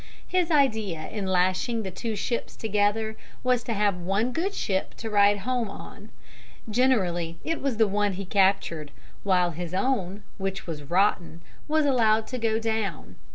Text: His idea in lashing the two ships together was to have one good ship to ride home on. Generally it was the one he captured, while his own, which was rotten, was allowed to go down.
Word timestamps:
His 0.27 0.49
idea 0.49 1.07
in 1.09 1.27
lashing 1.27 1.83
the 1.83 1.91
two 1.91 2.15
ships 2.15 2.55
together 2.55 3.15
was 3.43 3.61
to 3.65 3.73
have 3.75 3.97
one 4.01 4.31
good 4.31 4.55
ship 4.55 4.95
to 4.95 5.11
ride 5.11 5.37
home 5.37 5.69
on. 5.69 6.09
Generally 6.67 7.37
it 7.43 7.61
was 7.61 7.77
the 7.77 7.87
one 7.87 8.13
he 8.13 8.25
captured, 8.25 8.89
while 9.23 9.51
his 9.51 9.75
own, 9.75 10.23
which 10.39 10.65
was 10.65 10.81
rotten, 10.81 11.41
was 11.67 11.85
allowed 11.85 12.25
to 12.29 12.39
go 12.39 12.57
down. 12.57 13.15